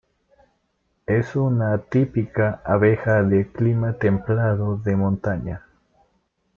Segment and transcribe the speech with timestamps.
[1.05, 5.63] Es una típica abeja de clima templado de montaña.